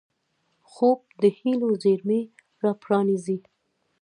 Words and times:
خوب 0.71 0.99
د 1.21 1.23
هیلو 1.37 1.67
زېرمې 1.83 2.21
راپرانيزي 2.63 3.37